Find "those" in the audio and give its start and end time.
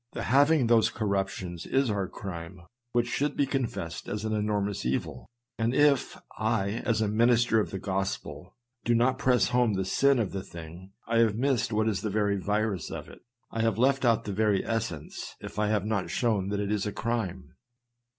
0.65-0.89